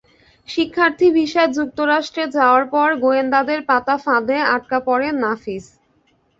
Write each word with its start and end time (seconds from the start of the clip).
শিক্ষার্থী 0.47 1.07
ভিসায় 1.15 1.49
যুক্তরাষ্ট্রে 1.57 2.23
যাওয়ার 2.35 2.65
পর 2.73 2.89
গোয়েন্দাদের 3.03 3.59
পাতা 3.69 3.95
ফাঁদে 4.03 4.37
আটকা 4.55 4.77
পড়েন 4.87 5.13
নাফিস। 5.23 5.65